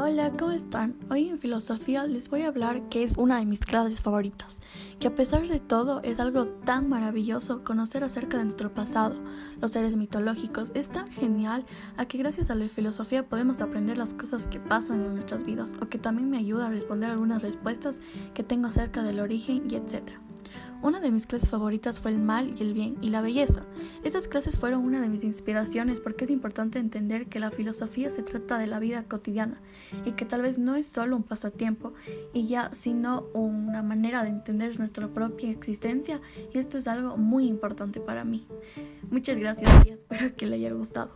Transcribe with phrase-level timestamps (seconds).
[0.00, 0.94] Hola, ¿cómo están?
[1.10, 4.60] Hoy en filosofía les voy a hablar que es una de mis clases favoritas,
[5.00, 9.16] que a pesar de todo es algo tan maravilloso conocer acerca de nuestro pasado,
[9.60, 11.66] los seres mitológicos, es tan genial
[11.96, 15.74] a que gracias a la filosofía podemos aprender las cosas que pasan en nuestras vidas
[15.82, 18.00] o que también me ayuda a responder algunas respuestas
[18.34, 20.27] que tengo acerca del origen y etcétera.
[20.80, 23.66] Una de mis clases favoritas fue el mal y el bien y la belleza.
[24.04, 28.22] Estas clases fueron una de mis inspiraciones porque es importante entender que la filosofía se
[28.22, 29.60] trata de la vida cotidiana
[30.04, 31.94] y que tal vez no es solo un pasatiempo
[32.32, 36.20] y ya, sino una manera de entender nuestra propia existencia
[36.54, 38.46] y esto es algo muy importante para mí.
[39.10, 41.10] Muchas gracias y espero que le haya gustado.